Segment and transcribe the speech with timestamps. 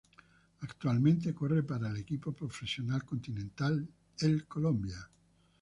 [0.61, 5.07] Actualmente corre para el equipo profesional continental el Colombia.